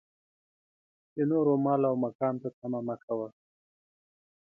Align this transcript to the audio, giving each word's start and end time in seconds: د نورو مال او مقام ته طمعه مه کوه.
د 1.15 1.17
نورو 1.31 1.53
مال 1.65 1.81
او 1.89 1.95
مقام 2.05 2.35
ته 2.41 2.49
طمعه 2.57 2.81
مه 2.87 2.95
کوه. 3.05 3.27